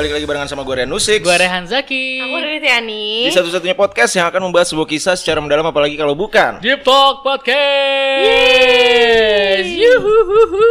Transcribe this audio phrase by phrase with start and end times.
[0.00, 2.24] balik lagi barengan sama gue Rian Nusik Gue Rehan Zaki.
[2.24, 3.28] Aku Riri Tiani.
[3.28, 7.20] Di satu-satunya podcast yang akan membahas sebuah kisah secara mendalam apalagi kalau bukan Deep Talk
[7.20, 8.24] Podcast.
[9.68, 10.64] Yuhuhuhu.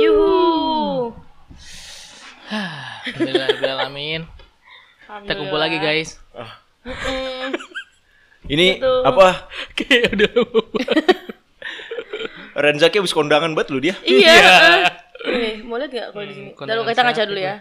[0.00, 1.12] Yuhu.
[2.48, 4.24] Alhamdulillah,
[5.28, 6.16] Kita kumpul lagi guys.
[6.80, 7.52] Mm-mm.
[8.48, 9.00] Ini Betul.
[9.04, 9.44] apa
[9.76, 10.32] Oke, udah.
[12.56, 14.24] Renzaki habis kondangan banget lu dia Iya.
[14.24, 14.40] Iya.
[14.40, 14.88] eh.
[15.20, 16.56] Nih, mau lihat gak kalau di sini?
[16.56, 17.60] Kondangan kita ngaca dulu ya.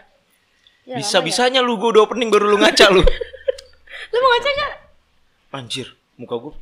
[0.90, 3.14] Ya, Bisa-bisanya lu gue udah opening baru lu ngaca lu ya.
[4.10, 4.74] Lu mau ngaca gak?
[5.54, 6.54] Anjir muka gue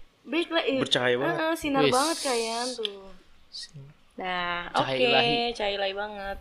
[0.68, 0.80] eh.
[0.84, 1.36] Bercahaya banget.
[1.40, 1.96] Heeh, sinar Wis.
[1.96, 3.08] banget kayaknya tuh.
[4.20, 5.08] Nah, oke,
[5.56, 6.38] cahaya ilahi banget.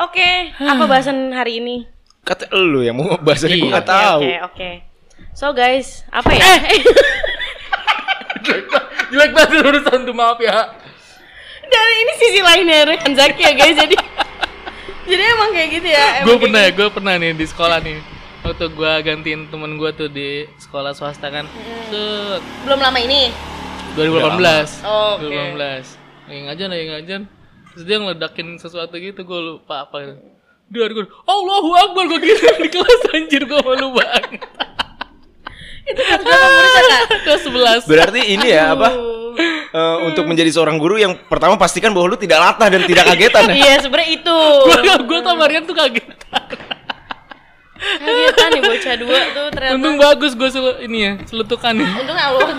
[0.00, 1.84] Oke, apa bahasan hari ini?
[2.24, 3.76] Kata lu yang mau bahasanya gue Iya.
[3.76, 4.70] gak tahu Oke, oke.
[5.36, 6.48] So guys, apa ya?
[6.72, 6.80] Eh.
[9.12, 10.72] Jelek banget urusan tuh maaf ya.
[11.68, 13.76] Dan ini sisi lainnya Rehan Zaki ya guys.
[13.76, 13.96] Jadi
[15.08, 16.06] jadi emang kayak gitu ya.
[16.22, 16.78] Gue pernah ya, gitu.
[16.78, 17.98] gue pernah nih di sekolah nih.
[18.44, 21.48] Waktu gue gantiin temen gue tuh di sekolah swasta kan.
[21.88, 23.32] Tuh Belum lama ini.
[23.96, 24.84] 2018.
[24.84, 25.26] Oh, oke.
[25.26, 26.28] 2018.
[26.28, 27.22] Lagi ngajan, lagi ngajan.
[27.74, 30.14] Terus dia ngeledakin sesuatu gitu, gue lupa apa gitu.
[30.68, 34.44] Dia gue, Allahu Akbar gue gitu di kelas anjir gue malu banget.
[35.88, 36.72] Itu kan berapa murid
[37.24, 37.42] kelas
[37.84, 37.88] 11.
[37.88, 39.17] Berarti ini ya apa
[39.72, 43.42] eh, Untuk menjadi seorang guru yang pertama pastikan bahwa lu tidak latah dan tidak kagetan
[43.50, 44.38] ya Iya, sebenarnya itu.
[44.66, 46.06] gue gue sama Marian tuh kaget.
[47.78, 49.74] Kagetan nih bocah dua tuh ternyata.
[49.78, 51.86] Untung bagus gue selu, ini ya, selutukannya.
[52.02, 52.58] Untung Allah kan.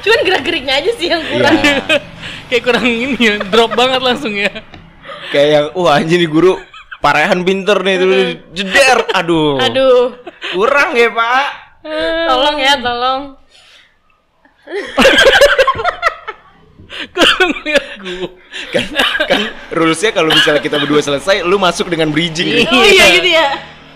[0.00, 1.54] Cuman gerak-geriknya aja sih yang kurang.
[1.60, 1.76] Iya.
[2.50, 4.50] Kayak kurang ini ya, drop banget langsung ya.
[5.30, 6.58] Kayak yang Wah anjir nih guru
[6.98, 8.10] Parehan pinter nih tuh
[8.52, 10.18] Jeder Aduh Aduh.
[10.52, 11.46] Kurang ya pak
[12.28, 13.39] Tolong ya, tolong.
[17.14, 18.30] Kurang lihat gue.
[18.74, 18.84] kan
[19.30, 23.46] kan rulesnya kalau misalnya kita berdua selesai lu masuk dengan bridging Oh iya gitu ya.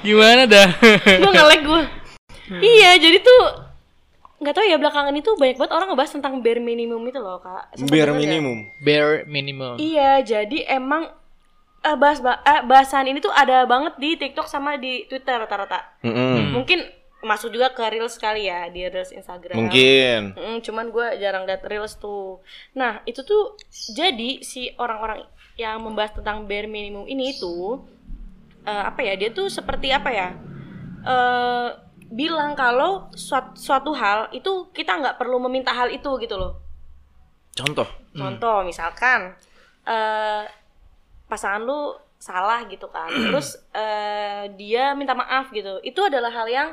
[0.05, 0.69] Gimana dah?
[1.21, 1.83] Gua nge-lag gua.
[2.61, 3.43] Iya, jadi tuh
[4.45, 7.73] nggak tahu ya belakangan itu banyak banget orang ngebahas tentang bare minimum itu loh kak.
[7.81, 8.15] Denger ya?
[8.15, 9.81] minimum Bare minimum.
[9.81, 11.09] Iya, jadi emang
[11.81, 15.99] eh, bahas eh, bahasan ini tuh ada banget di TikTok sama di Twitter rata-rata.
[16.05, 16.53] Mm-mm.
[16.53, 16.85] Mungkin
[17.25, 19.57] masuk juga ke reels sekali ya di reels Instagram.
[19.57, 22.45] mungkin Mm, cuman gue jarang liat reels tuh.
[22.77, 23.57] Nah itu tuh
[23.97, 25.25] jadi si orang-orang
[25.57, 27.81] yang membahas tentang bare minimum ini itu
[28.69, 30.29] eh, apa ya dia tuh seperti apa ya
[31.05, 31.69] eh
[32.15, 36.61] bilang kalau suatu, suatu hal itu kita nggak perlu meminta hal itu gitu loh.
[37.55, 39.35] contoh Contoh misalkan
[39.85, 40.45] eh
[41.27, 46.69] pasangan lu salah gitu kan, terus eh, dia minta maaf gitu, itu adalah hal yang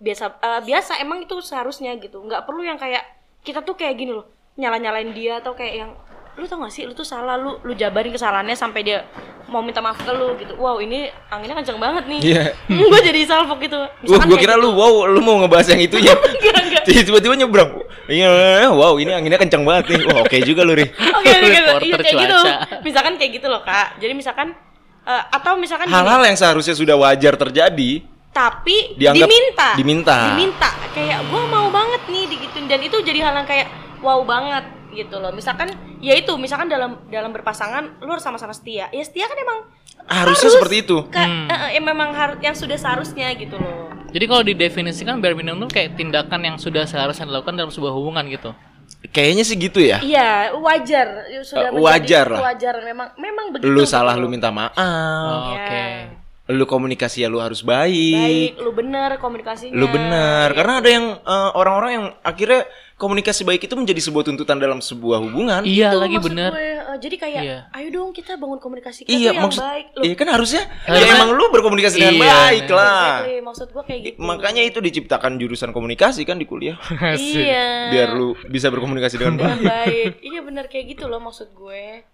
[0.00, 3.04] biasa eh, biasa emang itu seharusnya gitu, nggak perlu yang kayak
[3.40, 5.90] kita tuh kayak gini loh nyala nyalain dia atau kayak yang
[6.34, 9.04] lu tau gak sih lu tuh salah lu lu jabarin kesalahannya sampai dia
[9.46, 12.42] mau minta maaf ke lu gitu wow ini anginnya kenceng banget nih Iya.
[12.90, 14.64] gue jadi salfok gitu Misalkan gua kayak kira gitu.
[14.64, 16.14] lu wow, lu mau ngebahas yang itunya.
[16.14, 16.82] Enggak, enggak.
[16.86, 17.70] Tiba-tiba nyebrang.
[18.08, 18.28] Iya,
[18.72, 20.00] wow, ini anginnya kencang banget nih.
[20.06, 20.86] Wah, oke juga lu, Ri.
[21.18, 21.50] Oke, oke, oke.
[21.50, 22.38] Reporter Iya, kayak gitu.
[22.80, 24.00] Misalkan kayak gitu loh, Kak.
[24.00, 24.48] Jadi misalkan
[25.04, 27.90] eh, atau misalkan Hal-hal yang seharusnya sudah wajar terjadi,
[28.30, 29.68] tapi Dianggap diminta.
[29.74, 30.18] diminta.
[30.30, 30.70] Diminta.
[30.90, 33.66] Kayak gua mau banget nih digituin dan itu jadi hal yang kayak
[34.00, 35.30] wow banget gitu loh.
[35.30, 38.86] Misalkan ya itu, misalkan dalam dalam berpasangan lu harus sama-sama setia.
[38.88, 39.58] Ya setia kan emang
[40.04, 40.56] harusnya Harus.
[40.56, 40.96] seperti itu.
[41.06, 41.46] ka- Hmm.
[41.46, 43.86] eh, eh, memang harus yang sudah seharusnya gitu loh.
[44.10, 48.26] Jadi kalau didefinisikan bare minimum tuh kayak tindakan yang sudah seharusnya dilakukan dalam sebuah hubungan
[48.26, 48.50] gitu.
[49.06, 50.02] Kayaknya sih gitu ya.
[50.02, 51.06] Iya, wajar.
[51.30, 52.40] Ya, Sudah menjadi wajar lah.
[52.44, 53.70] Wajar memang memang begitu.
[53.70, 54.74] Lu salah lu minta maaf.
[54.74, 56.19] Oh, Ya.
[56.50, 58.52] Lu komunikasi ya lu harus baik.
[58.52, 59.70] Baik, lu bener komunikasinya.
[59.70, 60.50] Lu benar.
[60.50, 65.24] Karena ada yang eh, orang-orang yang akhirnya komunikasi baik itu menjadi sebuah tuntutan dalam sebuah
[65.24, 65.64] hubungan.
[65.64, 66.52] Iya Itu lagi bener.
[66.52, 67.58] gue, eh, jadi kayak Iya.
[67.72, 69.86] ayo dong kita bangun komunikasi kita Iya, yang maksud baik.
[69.96, 72.76] Loh, Iya kan harusnya ya emang lu berkomunikasi dengan Iya, baik nah.
[72.76, 73.00] lah.
[73.16, 74.16] exactly, maksud gue kayak gitu.
[74.20, 76.76] Makanya itu diciptakan jurusan komunikasi kan di kuliah.
[77.16, 77.88] Iya.
[77.88, 79.64] Biar lu bisa berkomunikasi dengan dengan baik.
[79.64, 80.12] baik.
[80.20, 82.04] iya bener kayak gitu loh maksud gue.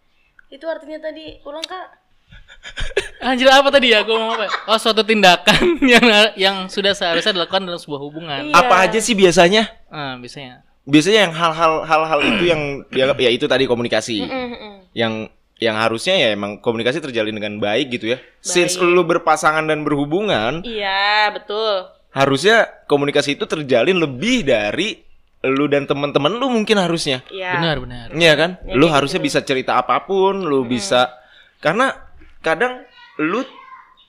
[0.47, 1.89] Itu artinya tadi ulang Kak.
[3.17, 4.05] Anjir apa tadi ya?
[4.05, 4.47] Gue mau apa?
[4.69, 6.05] Oh suatu tindakan yang
[6.37, 8.41] yang sudah seharusnya dilakukan dalam sebuah hubungan.
[8.51, 8.55] Iya.
[8.55, 9.69] Apa aja sih biasanya?
[9.89, 10.63] Ah, biasanya.
[10.87, 12.63] Biasanya yang hal-hal hal-hal itu yang
[12.95, 14.23] dianggap ya itu tadi komunikasi.
[14.93, 18.19] Yang yang harusnya ya emang komunikasi terjalin dengan baik gitu ya.
[18.45, 21.89] Since lu berpasangan dan berhubungan, Iya, betul.
[22.13, 25.01] harusnya komunikasi itu terjalin lebih dari
[25.41, 27.25] lu dan teman-teman lu mungkin harusnya.
[27.33, 27.57] Iya.
[27.57, 28.07] Benar, benar.
[28.13, 28.51] Iya kan?
[28.69, 31.09] Ya, lu harusnya bisa cerita apa pun, lu bisa
[31.59, 31.97] karena
[32.45, 32.85] kadang
[33.19, 33.41] lu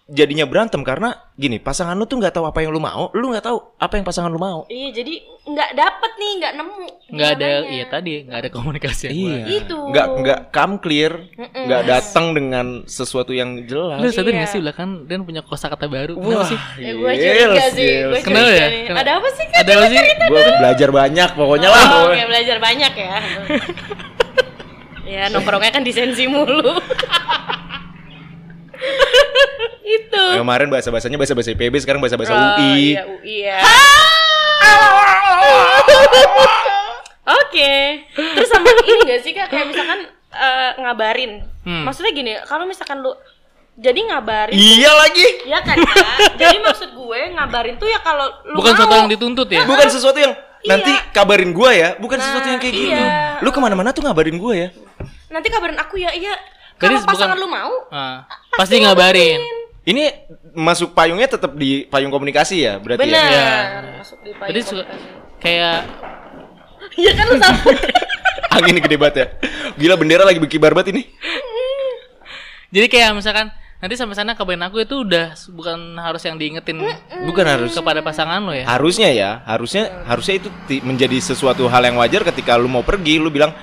[0.07, 3.43] jadinya berantem karena gini pasangan lu tuh nggak tahu apa yang lu mau lu nggak
[3.43, 5.13] tahu apa yang pasangan lu mau Iya, jadi
[5.43, 6.85] nggak dapet nih, nggak nemu.
[7.07, 9.43] nggak ada iya tadi nggak ada komunikasi yang iya.
[9.59, 9.75] Itu.
[9.91, 14.37] nggak nggak come clear nggak datang dengan sesuatu yang jelas lu sadar Iya.
[14.37, 18.47] nggak sih belakang Dan punya kosakata baru kenapa sih Ya, gue curiga sih, gue curiga
[18.49, 18.67] ya?
[18.87, 18.99] Kenapa?
[19.03, 19.59] Ada apa sih kan?
[19.59, 23.15] ada apa sih gue belajar banyak pokoknya lah Oh, oke belajar banyak ya.
[25.15, 26.63] ya nongkrongnya kan di sensi mulu.
[29.97, 30.23] itu.
[30.33, 33.57] kemarin bahasa bahasanya bahasa bahasa IPB sekarang bahasa bahasa Oh, UI Iya, UI ya.
[37.27, 37.73] Oke.
[38.15, 39.99] Terus sama ini gak sih Kak kayak misalkan
[40.31, 41.31] eh, ngabarin.
[41.61, 41.83] Hmm.
[41.83, 43.11] Maksudnya gini, kalau misalkan lu
[43.77, 45.95] jadi ngabarin iya lagi Iya kan Kak?
[46.41, 48.77] Jadi maksud gue ngabarin tuh ya kalau lu bukan mau.
[48.79, 50.33] sesuatu yang dituntut ya bukan sesuatu yang
[50.65, 51.13] nanti Iya.
[51.13, 53.37] kabarin gue ya bukan Nah, sesuatu yang kayak gitu iya.
[53.37, 54.69] lu ke mana-mana tuh ngabarin gue ya
[55.29, 56.33] Nanti kabarin aku ya, iya.
[56.77, 58.17] Jadi Kalau pasangan bukan- lu mau, Ah,
[58.53, 59.41] pasti ngabarin
[59.83, 60.03] ini
[60.53, 63.23] masuk payungnya tetap di payung komunikasi ya berarti benar.
[63.23, 63.49] ya Iya.
[63.97, 65.37] Masuk di Jadi payung su- komunikasi.
[65.37, 65.79] kayak
[66.93, 67.61] Iya kan lu sama.
[68.51, 69.25] angin gede banget ya
[69.75, 71.03] gila bendera lagi berkibar banget ini
[72.67, 73.47] jadi kayak misalkan
[73.77, 76.81] nanti sampai sana kabarin aku itu udah bukan harus yang diingetin
[77.23, 80.49] bukan harus kepada pasangan lo ya harusnya ya harusnya harusnya itu
[80.81, 83.53] menjadi sesuatu hal yang wajar ketika lu mau pergi lu bilang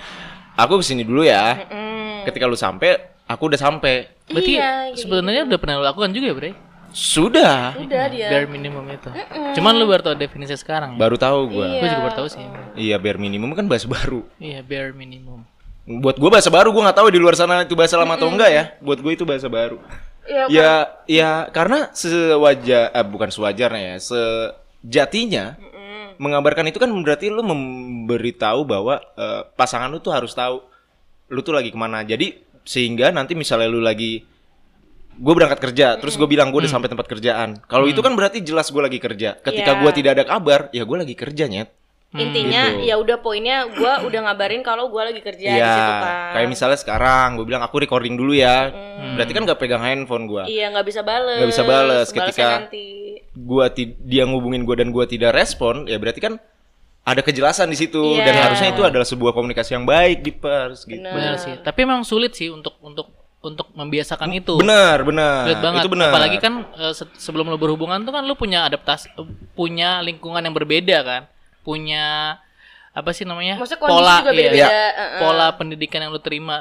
[0.55, 1.94] aku ke sini dulu ya Hmm.
[2.25, 4.09] Ketika lu sampai aku udah sampai.
[4.29, 5.09] Berarti Iya, gitu.
[5.09, 6.51] sebenarnya udah pernah lo lakukan juga ya bre?
[6.95, 7.75] Sudah.
[7.75, 8.31] Udah dia.
[8.31, 9.11] bare minimum itu.
[9.59, 10.95] Cuman lu baru tau definisi sekarang.
[10.95, 10.99] Ya?
[11.03, 11.67] baru tahu gua.
[11.75, 12.45] Gue juga baru tahu sih.
[12.79, 14.23] Iya bare minimum kan bahasa baru.
[14.39, 15.43] Iya bare minimum.
[15.85, 18.51] Buat gua bahasa baru gua nggak tahu di luar sana itu bahasa lama atau enggak
[18.55, 18.65] ya.
[18.79, 19.83] Buat gue itu bahasa baru.
[20.25, 20.71] Iya, ya
[21.05, 25.61] ya karena sewajar eh, bukan sewajarnya ya sejatinya
[26.17, 30.63] mengabarkan itu kan berarti lu memberitahu bahwa eh, pasangan lu tuh harus tahu
[31.35, 32.01] lu tuh lagi ke mana?
[32.01, 34.23] Jadi sehingga nanti misalnya lu lagi
[35.15, 37.59] gue berangkat kerja terus gue bilang gue udah sampai tempat kerjaan.
[37.67, 39.35] Kalau itu kan berarti jelas gue lagi kerja.
[39.37, 39.81] Ketika Iya.
[39.83, 41.71] gue tidak ada kabar ya gue lagi kerja nyet.
[42.15, 42.87] Intinya gitu.
[42.87, 46.31] ya udah poinnya gua udah ngabarin kalau gua lagi kerja di Iya, situ kan.
[46.31, 48.71] kayak misalnya sekarang gue bilang aku recording dulu ya.
[49.19, 51.43] Berarti kan gak pegang handphone gue Iya nggak bisa bales.
[51.43, 52.07] Nggak bisa bales.
[52.15, 52.71] Ketika-
[53.69, 56.39] ti- dia ngubungin gua dan gua tidak respon ya berarti kan
[57.05, 58.25] ada kejelasan di situ Iya.
[58.25, 61.01] dan harusnya itu adalah sebuah komunikasi yang baik di pers gitu.
[61.01, 65.45] benar sih tapi memang sulit sih untuk untuk untuk membiasakan itu Benar, benar.
[65.45, 66.09] Sulit banget Itu benar.
[66.11, 69.13] apalagi kan eh, se- sebelum lo berhubungan tuh kan lo punya adaptasi
[69.53, 71.23] punya lingkungan yang berbeda kan
[71.61, 72.37] punya
[72.91, 74.33] apa sih namanya Maksudnya kondisi juga iya.
[74.33, 74.65] beda-beda.
[74.65, 74.69] Iya.
[74.97, 75.19] Heeh.
[75.19, 76.57] pola pendidikan yang lu terima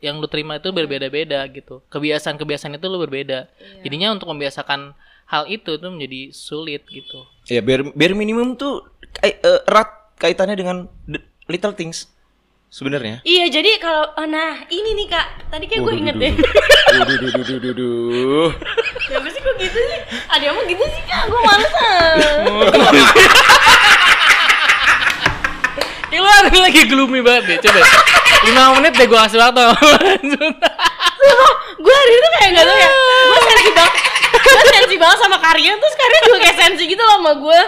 [0.00, 3.82] yang lu terima itu berbeda-beda gitu kebiasaan-kebiasaan itu lu berbeda Iya.
[3.82, 4.90] jadinya untuk membiasakan
[5.24, 8.82] hal itu tuh menjadi sulit gitu ya bare, bare minimum tuh
[9.22, 9.88] eh, erat
[10.18, 10.76] kaitannya dengan
[11.06, 12.08] the little things
[12.72, 13.22] sebenarnya.
[13.22, 16.32] Iya jadi kalau oh, nah ini nih kak tadi kayak gue inget duh, deh.
[16.34, 18.48] duh, duh, duh, duh, duh, duh, duh.
[19.06, 20.00] Kenapa sih kok gitu sih?
[20.26, 21.72] Ada yang mau gitu sih kak, gue males.
[26.14, 27.82] Ya lu hari lagi gloomy banget deh, coba
[28.44, 29.62] 5 menit deh gua kasih waktu
[31.84, 32.90] gue hari itu kayak gak tau ya
[33.24, 33.94] gue sensi banget
[34.44, 37.60] gue sensi banget sama Karyan terus Karyan juga kayak sensi gitu loh sama gue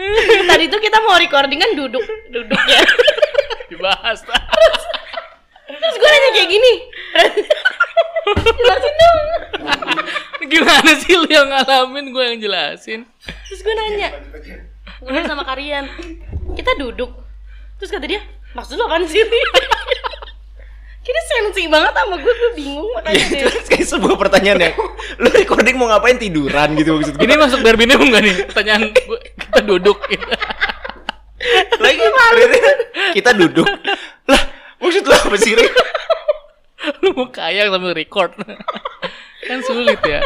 [0.50, 2.80] tadi tuh kita mau recording kan duduk duduk ya.
[3.70, 4.24] Dibahas.
[5.66, 6.72] Terus gue nanya kayak gini.
[8.34, 9.18] Jelasin dong.
[10.50, 13.00] Gimana sih lu yang ngalamin, gue yang jelasin.
[13.46, 14.08] Terus gue nanya.
[14.98, 15.86] Gue nanya sama Karyan
[16.52, 17.14] kita duduk.
[17.78, 18.20] Terus kata dia
[18.52, 19.22] maksud lu apaan sih?
[21.00, 23.48] Kira sensi banget sama gue, gue bingung makanya Ya, deh.
[23.48, 24.70] itu kayak sebuah pertanyaan ya.
[25.16, 26.20] Lu recording mau ngapain?
[26.20, 27.24] Tiduran gitu maksud gue.
[27.24, 28.36] Ini masuk bare minimum gak nih?
[28.52, 29.19] Pertanyaan gue,
[29.50, 30.26] kita duduk gitu.
[31.82, 31.98] Lagi
[32.30, 32.60] Riri,
[33.12, 33.66] kita duduk.
[34.24, 34.42] Lah,
[34.78, 35.56] maksud lu apa sih?
[37.00, 38.32] Lu mau kayak sambil record
[39.40, 40.20] Kan sulit ya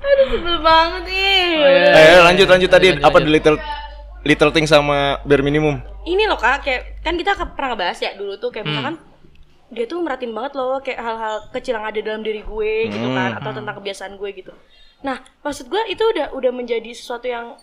[0.00, 1.44] Aduh sebel banget nih.
[1.56, 2.16] Oh, iya.
[2.16, 3.24] Eh, lanjut lanjut tadi Lanjut, apa lanjut.
[3.24, 3.56] the little
[4.22, 5.80] little thing sama bare minimum.
[6.02, 8.72] Ini loh kak, kayak kan kita pernah ngebahas ya dulu tuh kayak Hmm.
[8.72, 8.94] misalkan
[9.70, 13.16] dia tuh merhatiin banget loh kayak hal-hal kecil yang ada dalam diri gue gitu Hmm.
[13.16, 14.52] kan atau tentang kebiasaan gue gitu.
[15.00, 17.56] Nah maksud gue itu udah udah menjadi sesuatu yang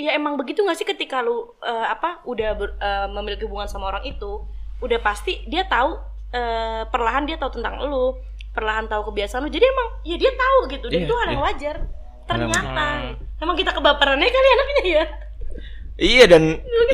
[0.00, 3.88] ya emang begitu gak sih ketika lu eh, apa udah ber- eh, memiliki hubungan sama
[3.88, 4.48] orang itu
[4.80, 6.00] udah pasti dia tahu
[6.32, 8.16] eh, perlahan dia tahu tentang lu
[8.50, 11.36] perlahan tahu kebiasaan lu jadi emang ya dia tahu gitu dan Iya, itu hal yang
[11.36, 11.46] iya.
[11.46, 11.76] wajar
[12.24, 12.86] ternyata
[13.38, 15.04] emang kita kebaperannya kali anaknya ya
[16.00, 16.42] Iya dan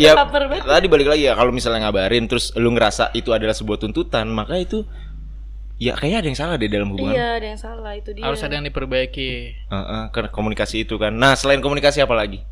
[0.03, 0.19] ya
[0.67, 4.59] tadi balik lagi ya kalau misalnya ngabarin terus lu ngerasa itu adalah sebuah tuntutan, maka
[4.59, 4.83] itu
[5.79, 7.15] ya kayaknya ada yang salah deh dalam hubungan.
[7.15, 9.31] iya ada yang salah itu dia Harus ada yang diperbaiki
[9.71, 11.15] Heeh, karena komunikasi itu kan.
[11.15, 12.43] Nah, selain komunikasi apa lagi?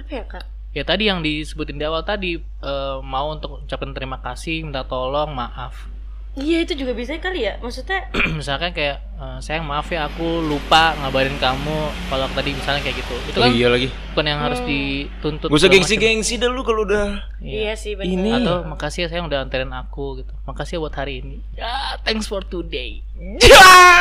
[0.00, 4.18] Apa ya kak Ya tadi yang disebutin di awal tadi eh, Mau untuk ucapkan terima
[4.18, 5.90] kasih Minta tolong, maaf
[6.30, 7.58] Iya itu juga bisa kali ya.
[7.58, 8.06] Maksudnya
[8.38, 13.14] misalkan kayak eh, sayang maaf ya aku lupa ngabarin kamu kalau tadi misalnya kayak gitu
[13.26, 13.90] itu Oh, kan iya lagi.
[14.14, 15.82] bukan yang harus dituntut Gak usah segala macem.
[15.82, 18.06] gengsi-gengsi dah lu kalau udah iya, sih benar.
[18.06, 18.30] Ini.
[18.38, 22.24] atau makasih ya sayang udah anterin aku gitu makasih ya buat hari ini ya thanks
[22.24, 23.02] for today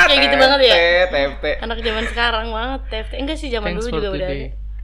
[0.06, 0.76] Kayak gitu banget ya?
[1.08, 1.46] TFT.
[1.60, 3.14] Anak zaman sekarang banget TFT.
[3.18, 4.30] Enggak sih zaman thanks dulu juga udah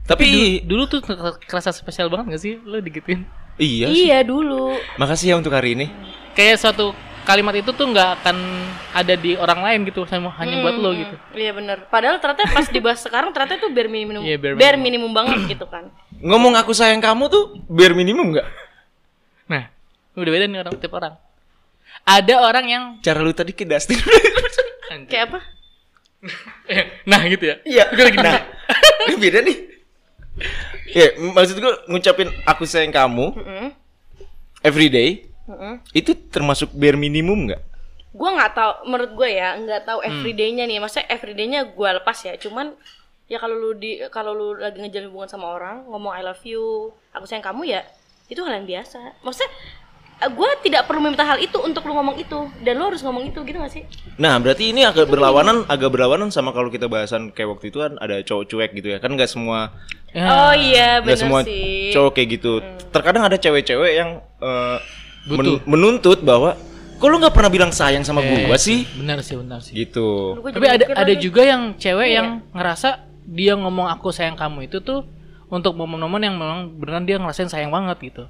[0.06, 0.14] ada.
[0.14, 1.00] today Tapi dulu tuh
[1.42, 4.06] kerasa spesial banget gak sih lo digituin iya sih.
[4.06, 4.78] Iya dulu.
[4.96, 5.86] Makasih ya untuk hari ini.
[6.32, 6.92] kayak suatu
[7.24, 8.36] kalimat itu tuh nggak akan
[8.94, 11.90] ada di orang lain gitu sama hanya buat lo gitu Iya benar.
[11.90, 14.22] Padahal ternyata pas dibahas sekarang ternyata itu bare minimum.
[14.22, 15.90] Iya, bare bare minimum banget gitu kan.
[16.22, 18.46] Ngomong aku sayang kamu tuh biar minimum nggak?
[19.46, 19.70] nah
[20.14, 21.14] udah beda nih orang tipe orang
[22.02, 23.98] ada orang yang Cara lu tadi ke Dustin.
[25.10, 25.38] Kayak apa?
[27.10, 27.84] nah gitu ya Iya.
[28.20, 28.38] Nah,
[29.06, 29.56] ini beda nih.
[30.86, 33.68] Ya, maksud gue ngucapin aku sayang kamu Heeh.
[34.60, 35.74] every day Heeh.
[35.92, 37.62] itu termasuk bare minimum nggak?
[38.12, 38.72] Gue nggak tahu.
[38.86, 40.08] Menurut gue ya nggak tahu Hmm.
[40.10, 40.76] everydaynya nih.
[40.76, 42.36] Maksudnya everydaynya gue lepas ya.
[42.36, 42.76] Cuman
[43.26, 46.92] ya kalau lu di kalau lu lagi ngejalin hubungan sama orang ngomong I love you,
[47.10, 47.80] aku sayang kamu ya
[48.26, 49.16] itu hal yang biasa.
[49.20, 49.50] Maksudnya
[50.18, 53.38] gue tidak perlu meminta hal itu untuk lu ngomong itu dan lu harus ngomong itu
[53.38, 53.84] gitu gak sih?
[54.16, 57.94] Nah, berarti ini agak berlawanan, agak berlawanan sama kalau kita bahasan kayak waktu itu kan
[57.96, 58.98] ada cowok cuek gitu ya.
[58.98, 59.76] Kan nggak semua
[60.08, 61.92] Ya, Oh iya benar semua sih.
[61.92, 62.52] cowok kayak gitu.
[62.88, 64.76] Terkadang ada cewek-cewek yang eh,
[65.26, 65.60] Butuh.
[65.60, 66.56] men- menuntut bahwa
[66.96, 68.88] kok lu nggak pernah bilang sayang sama eh, gua sih?
[68.96, 70.40] benar sih benar sih Gitu.
[70.40, 71.20] Tapi ada ada lagi.
[71.20, 72.16] juga yang cewek Iya.
[72.16, 72.88] yang ngerasa
[73.26, 75.04] dia ngomong aku sayang kamu itu tuh
[75.46, 78.24] untuk momen-momen yang memang beneran dia ngerasain sayang banget gitu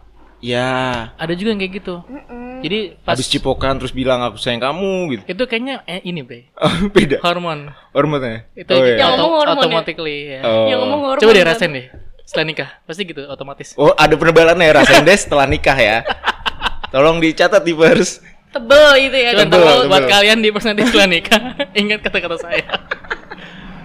[0.46, 0.70] Ya,
[1.14, 2.62] ada juga yang kayak gitu Mm-mm.
[2.62, 5.22] jadi pas habis cipokan terus bilang aku sayang kamu gitu.
[5.26, 6.46] itu kayaknya eh, ini be
[6.94, 7.18] Beda.
[7.20, 8.46] hormon Hormonnya.
[8.52, 8.94] itu oh, iya.
[8.96, 9.58] Yang ngomong hormon ya?
[9.58, 10.40] automatically ya.
[10.40, 10.66] Oh.
[10.66, 11.50] Yang ngomong hormon coba deh kan.
[11.50, 11.86] rasain deh
[12.22, 16.06] setelah nikah pasti gitu otomatis Oh, ada penebalannya ya rasain deh setelah nikah ya.
[16.88, 18.22] Tolong dicatat di pers.
[18.48, 19.30] tebel gitu ya.
[19.32, 20.08] Coba Tebel, buat tebel.
[20.08, 21.40] kalian di personality setelah nikah
[21.76, 22.62] ingat kata-kata saya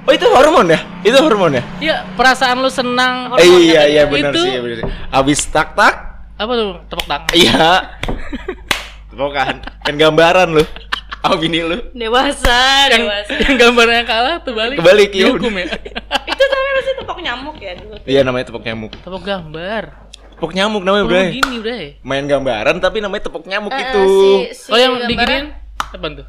[0.01, 0.80] Oh, itu hormon ya?
[1.01, 1.63] Itu hormon ya?
[1.80, 4.03] ya perasaan lu senang Eh, Hormonnya iya iya ya.
[4.06, 4.86] benar Itu- sih, benar sih.
[5.10, 6.11] Abis tak tak,
[6.42, 7.70] apa tuh tepuk tangan iya.
[9.12, 10.64] Tepokan, kan gambaran lu.
[11.22, 11.78] Oh bini lu.
[11.92, 13.34] Dewasa, yang, dewasa.
[13.38, 15.68] yang gambarnya kalah terbalik Kebalik, ya dihukum ya
[16.24, 17.96] itu namanya pasti tepok nyamuk ya dulu.
[18.08, 18.92] Iya namanya tepok nyamuk.
[18.98, 19.84] tepuk gambar
[20.32, 21.38] Tepok nyamuk namanya, oh, Bray.
[21.38, 24.02] gini bray Main gambaran tapi namanya tepok nyamuk Eh, itu.
[24.02, 26.28] si- si oh yang diginiin apa tuh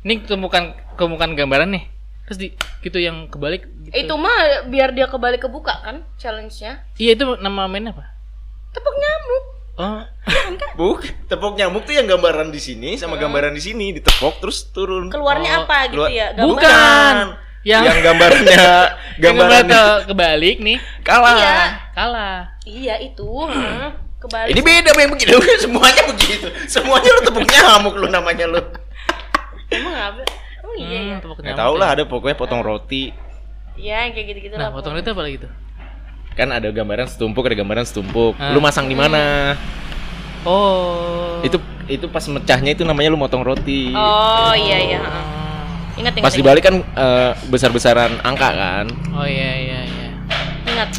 [0.00, 0.64] ini temukan
[0.94, 1.84] temukan gambaran nih
[2.22, 2.48] terus di
[2.80, 3.96] gitu yang kebalik gitu.
[3.96, 6.84] Itu mah biar dia kebalik kebuka kan challenge-nya.
[6.94, 8.06] iya itu nama mainnya apa
[8.70, 9.44] Tepok nyamuk.
[9.76, 10.00] oh
[10.72, 15.08] Buk, tepok nyamuk tuh yang gambaran di sini sama gambaran di sini ditepok terus turun.
[15.08, 16.26] Keluarnya Oh, apa gitu Keluar- ya?
[16.32, 16.48] Bukan.
[16.48, 17.14] Bukan.
[17.60, 18.64] Yang- yang gambarnya
[19.24, 21.36] gambaran gambar ke- kebalik nih kalah.
[21.36, 21.56] Iya.
[21.92, 23.28] kalah Iya itu.
[23.42, 23.88] heeh.
[24.18, 24.52] Kebalik.
[24.52, 25.32] Ini beda yang begitu,
[25.64, 26.46] semuanya begitu.
[26.66, 28.60] Semuanya lu tepuk nyamuk lu namanya lu.
[29.70, 30.20] Emang apa?
[30.60, 31.00] Emang iya ya.
[31.10, 31.80] Hmm, tepuk Nggak nyamuk tahu ya.
[31.80, 33.12] lah ada pokoknya potong roti.
[33.76, 34.76] Iya kayak gitu-gitu nah lah.
[34.76, 35.48] potong itu apa lagi tuh
[36.32, 38.34] Kan ada gambaran setumpuk, ada gambaran setumpuk.
[38.36, 38.50] Ah.
[38.50, 39.54] Lu masang di mana?
[40.42, 43.92] oh Itu itu pas mecahnya itu namanya lu motong roti.
[43.92, 45.00] Oh iya iya.
[45.00, 46.00] heeh.
[46.00, 46.24] Ingat ingat.
[46.24, 48.86] Pas dibalik kan eh, besar-besaran angka kan.
[49.10, 50.08] oh iya iya iya
[50.64, 50.90] Ingat.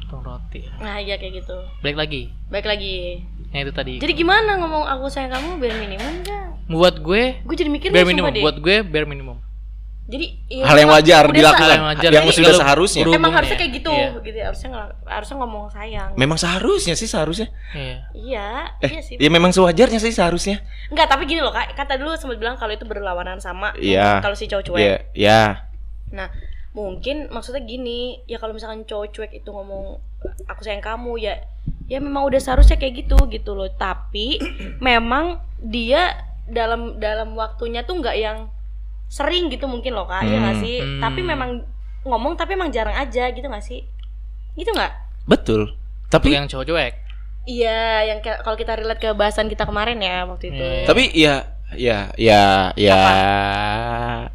[0.00, 1.56] potong roti Nah iya kayak gitu.
[1.80, 3.24] balik lagi Baik lagi.
[3.48, 6.46] yang itu tadi Jadi gimana ngomong aku sayang kamu bare minimum enggak?
[6.68, 8.44] buat gue Gue jadi mikir bare minimum deh.
[8.44, 9.40] buat gue bare minimum
[10.08, 11.68] Jadi iya, Hal yang wajar udah dilakukan.
[11.70, 12.10] yang wajar.
[12.10, 13.02] Yang sudah seharusnya.
[13.04, 14.08] berhubung Emang harusnya ya, kayak gitu, iya.
[14.18, 14.36] gitu.
[14.36, 14.46] ya.
[14.48, 14.68] Harusnya
[15.04, 16.10] harusnya ngomong sayang.
[16.16, 17.52] Memang seharusnya sih seharusnya.
[17.70, 18.48] iya Iya,
[18.80, 19.14] Eh, iya sih.
[19.20, 20.64] ya memang sewajarnya sih seharusnya.
[20.88, 21.76] Enggak, tapi gini loh, Kak.
[21.76, 24.18] Kata dulu sempat bilang kalau itu berlawanan sama Iya.
[24.18, 24.80] kalau si cowok cuek.
[24.80, 25.42] Iya, ya.
[26.08, 26.32] Nah,
[26.72, 30.00] mungkin maksudnya gini, ya kalau misalkan cowok cuek itu ngomong
[30.46, 31.36] aku sayang kamu ya
[31.84, 33.68] ya memang udah seharusnya kayak gitu gitu loh.
[33.68, 34.40] Tapi
[34.80, 36.16] memang dia
[36.48, 38.48] dalam dalam waktunya tuh nggak yang
[39.08, 40.22] sering gitu mungkin loh Kak.
[40.22, 40.76] Iya nggak Hmm, sih?
[40.78, 41.00] hmm.
[41.00, 41.50] Tapi memang
[42.02, 43.82] ngomong tapi emang jarang aja gitu nggak sih?
[44.52, 44.92] Gitu nggak?
[45.24, 45.74] Betul.
[46.06, 46.94] Tapi yang cowok cuek
[47.44, 50.60] Iya, yang kayak- kalau kita relate ke bahasan kita kemarin ya waktu itu.
[50.62, 50.84] Iya.
[50.84, 51.34] tapi ya
[51.70, 52.42] ya ya
[52.74, 52.96] ya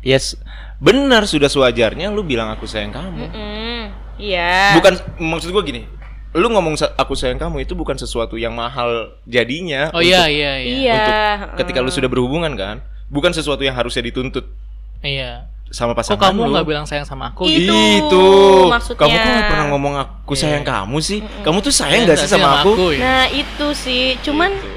[0.01, 0.37] yes
[0.77, 3.29] benar sudah sewajarnya lu bilang aku sayang kamu.
[4.15, 4.77] Iya.
[4.77, 5.85] Bukan maksud gua gini.
[6.33, 10.51] Lu ngomong aku sayang kamu itu bukan sesuatu yang mahal jadinya oh untuk- iya iya
[10.57, 10.93] iya Iya.
[10.97, 11.13] untuk
[11.61, 12.81] ketika lu sudah berhubungan kan.
[13.13, 14.49] Bukan sesuatu yang harusnya dituntut
[14.99, 16.51] iya sama kok pasangan kamu lu.
[16.51, 18.25] nggak bilang sayang sama aku Itu itu
[18.67, 18.99] maksudnya.
[18.99, 22.25] kamu kok nggak pernah ngomong aku sayang kamu sih kamu tuh sayang Sayang gak sih
[22.25, 22.99] nggak sama aku, ya?
[22.99, 24.69] Nah itu sih, cuman Gitu.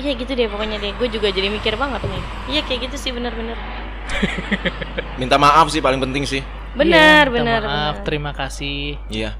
[0.00, 0.96] iya gitu deh pokoknya deh.
[0.96, 2.22] Gue juga jadi mikir banget nih.
[2.48, 3.56] Iya kayak gitu sih bener-bener.
[5.20, 6.40] minta maaf sih paling penting sih
[6.72, 7.60] Bener Iya, minta bener.
[7.62, 8.04] maaf bener.
[8.04, 9.36] terima kasih iya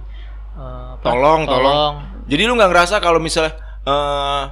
[0.52, 0.60] Eh,
[0.94, 1.02] apa?
[1.02, 1.94] tolong tolong
[2.24, 4.42] jadi lu nggak ngerasa kalau misalnya eh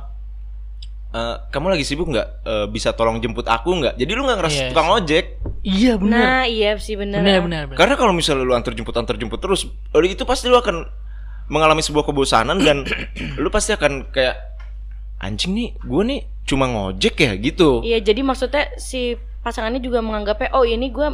[1.19, 2.29] "Eh, kamu lagi sibuk nggak?
[2.43, 3.99] Eh, bisa tolong jemput aku nggak?
[3.99, 4.71] Jadi lu nggak ngerasa Yes.
[4.71, 5.25] tukang ojek.
[5.61, 6.23] Iya benar.
[6.23, 7.19] Nah, iya sih bener.
[7.19, 7.77] Benar benar benar.
[7.77, 10.87] Karena kalau misalnya lu antar jemput antar jemput terus, eh, itu pasti lu akan
[11.49, 12.87] mengalami sebuah kebosanan dan
[13.43, 14.39] lu pasti akan kayak
[15.19, 17.83] anjing nih, gue nih cuma ngojek ya gitu.
[17.83, 21.09] Iya, jadi maksudnya si pasangannya juga menganggapnya oh ini gue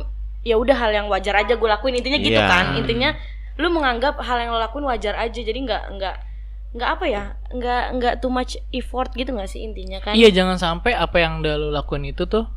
[0.44, 2.44] ya udah hal yang wajar aja gue lakuin intinya gitu Iya.
[2.44, 2.64] kan.
[2.76, 3.16] Intinya
[3.56, 5.40] lu menganggap hal yang lo lakuin wajar aja.
[5.40, 6.16] Jadi nggak nggak
[6.74, 7.24] nggak apa ya?
[7.48, 10.12] nggak nggak too much effort gitu nggak sih intinya kan?
[10.12, 12.50] Iya jangan sampai apa yang udah lu lakuin itu tuh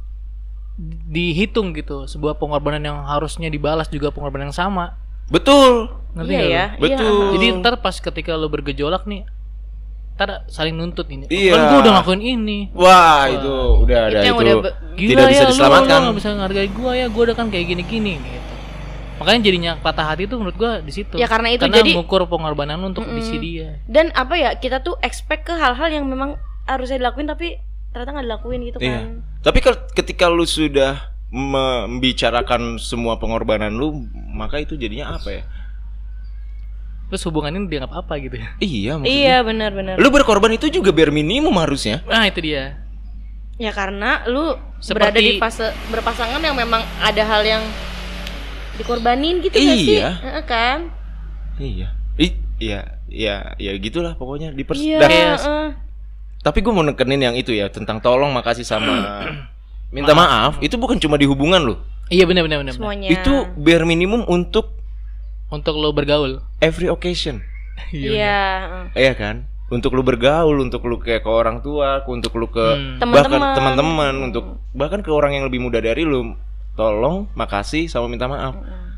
[1.08, 4.94] dihitung gitu sebuah pengorbanan yang harusnya dibalas juga pengorbanan yang sama
[5.28, 5.90] Betul.
[6.14, 6.54] ngerti Iya nggak lu?
[6.54, 6.66] ya.
[6.78, 7.06] Betul.
[7.10, 7.32] Iya.
[7.34, 9.26] jadi ntar pas ketika lu bergejolak nih
[10.14, 11.52] ntar saling nuntut ini Iya.
[11.52, 14.28] kan gue udah ngelakuin ini Wah, itu udah ada Itu itu.
[14.28, 15.98] yang udah be- Gila tidak bisa ya, lu- diselamatkan.
[16.00, 18.54] lu, gak bisa ngargai gue ya gue udah kan kayak gini-gini gitu
[19.18, 22.26] makanya jadinya patah hati tuh menurut gue di situ Ya, karena itu karena jadi- mengukur
[22.26, 24.54] pengorbanan lu untuk misi dia Dan apa ya?
[24.54, 27.58] Kita tuh expect ke hal-hal yang memang harusnya dilakuin tapi
[27.90, 28.94] ternyata nggak dilakuin gitu Iya.
[28.94, 29.06] kan.
[29.42, 35.44] Tapi kalau ketika lu sudah membicarakan semua pengorbanan lu, maka itu jadinya apa ya?
[37.08, 39.16] terus hubungan ini dianggap apa gitu ya Iya, maksudnya.
[39.16, 39.96] Iya benar-benar.
[39.96, 42.04] Lu berkorban itu juga bare minimum harusnya.
[42.04, 42.84] nah itu dia
[43.56, 47.64] Ya karena lu Seperti- berada di fase berpasangan yang memang ada hal yang
[48.78, 49.98] dikorbanin gitu nggak sih?
[49.98, 50.10] Iya.
[50.18, 50.80] Heeh, kan?
[51.58, 51.88] Iya.
[52.16, 55.02] Ih, iya, iya, ya gitulah pokoknya di pers- Iya.
[55.02, 55.68] Heeh.
[56.40, 58.94] Tapi gue mau nekenin yang itu ya tentang tolong makasih sama
[59.96, 60.58] minta maaf.
[60.60, 61.76] Itu bukan cuma di hubungan lu.
[62.08, 62.74] iya benar benar benar.
[62.74, 63.12] Semuanya.
[63.12, 64.72] Itu bare minimum untuk
[65.48, 67.44] untuk lo bergaul every occasion.
[67.92, 68.40] Iya.
[68.64, 68.86] heeh.
[68.96, 69.36] Iya kan?
[69.68, 73.04] Untuk lu bergaul, untuk lu kayak ke orang tua, untuk lu ke Hmm.
[73.04, 73.54] bahkan Teman-teman.
[73.54, 76.40] teman-teman, untuk bahkan ke orang yang lebih muda dari lu,
[76.78, 78.54] tolong, makasih sama minta maaf.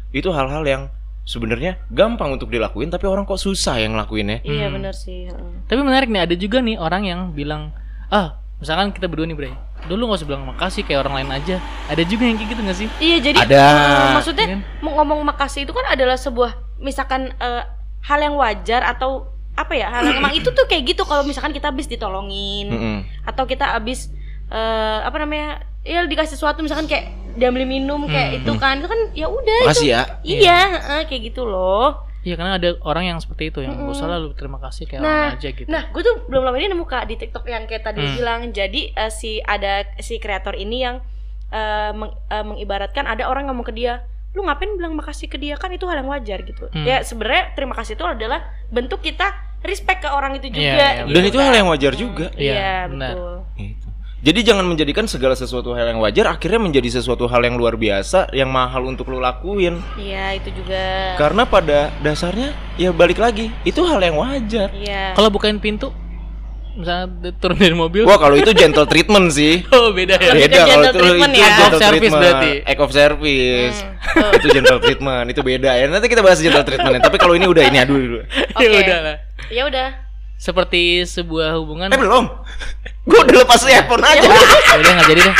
[0.09, 0.83] Itu hal-hal yang
[1.23, 4.41] sebenarnya gampang untuk dilakuin tapi orang kok susah yang ngelakuinnya.
[4.41, 4.75] Iya Hmm.
[4.75, 5.25] benar sih.
[5.25, 5.53] heeh.
[5.63, 7.69] Tapi menarik nih ada juga nih orang yang bilang
[8.09, 9.51] ah misalkan kita berdua nih Bre
[9.85, 11.55] dulu nggak usah bilang makasih kayak orang lain aja
[11.85, 13.63] ada juga yang kayak gitu gak sih Iya jadi Ada.
[13.63, 14.59] eh, maksudnya Kan?
[14.81, 17.63] mau ngomong makasih itu kan adalah sebuah misalkan eh,
[18.01, 21.53] hal yang wajar atau apa ya hal yang emang itu tuh kayak gitu kalau misalkan
[21.53, 22.97] kita habis ditolongin Mm-mm.
[23.23, 24.11] atau kita habis
[24.49, 28.87] eh, apa namanya ya dikasih sesuatu misalkan kayak dia beli minum kayak itu kan itu
[28.87, 30.03] kan ya udah Makasih itu ya.
[30.25, 34.07] iya heeh, kayak gitu loh iya karena ada orang yang seperti itu yang gak usah
[34.09, 36.83] lalu terima kasih kayak Nah, orang aja gitu Nah, gue tuh belum lama ini nemu
[36.83, 38.13] kak di TikTok yang kayak tadi Hmm.
[38.13, 38.41] bilang.
[38.49, 40.99] Jadi eh, si ada si kreator ini yang
[41.47, 45.55] eh, meng- eh, mengibaratkan ada orang ngomong ke dia, lu ngapain bilang makasih ke dia
[45.55, 46.67] kan itu hal yang wajar gitu.
[46.67, 46.83] Hmm.
[46.83, 50.67] Ya sebenarnya terima kasih itu adalah bentuk kita respect ke orang itu Iya, juga.
[50.67, 51.45] iya, gitu Dan itu kan.
[51.45, 52.25] hal yang wajar juga.
[52.33, 53.13] Iya, Iya, benar.
[53.15, 53.35] betul.
[53.57, 53.87] Gitu.
[54.19, 58.27] Jadi jangan menjadikan segala sesuatu hal yang wajar akhirnya menjadi sesuatu hal yang luar biasa
[58.35, 59.79] yang mahal untuk lu lakuin.
[59.95, 61.15] Iya, itu juga.
[61.15, 64.75] Karena pada dasarnya ya balik lagi itu hal yang wajar.
[64.75, 65.15] Iya.
[65.15, 65.95] kalau bukain pintu
[66.75, 69.63] misalnya turun dari mobil Wah kalau itu gentle treatment sih.
[69.71, 71.47] oh beda ya Beda kalau gentle itu, treatment itu ya.
[71.47, 72.19] Act of gentle service treatment.
[72.23, 72.51] berarti.
[72.67, 73.77] Act of service.
[73.79, 74.31] Hmm.
[74.39, 75.85] itu gentle treatment, itu beda ya.
[75.87, 76.99] Nanti kita bahas gentle treatment.
[76.99, 78.19] Tapi kalau ini udah ini aduh dulu.
[78.59, 78.79] ya Oke.
[78.83, 79.87] udah lah Ya udah.
[80.35, 82.25] seperti sebuah hubungan Eh belum.
[83.07, 84.21] Gue udah lepas earphone aja.
[84.25, 85.35] ya udah nggak jadi deh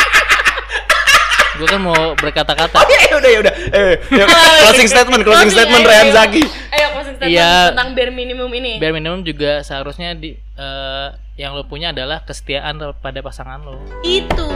[1.59, 3.53] gue kan mau berkata-kata ya udah ya udah.
[3.75, 4.23] Eh, ya,
[4.63, 6.15] closing statement, closing statement ayo, Ryan ayo.
[6.15, 6.43] Zaki.
[6.71, 7.51] Ayo closing statement Iya.
[7.75, 8.79] tentang bare minimum ini.
[8.79, 13.75] bare minimum juga seharusnya di eh, yang lo punya adalah kesetiaan pada pasangan lo
[14.07, 14.47] Itu.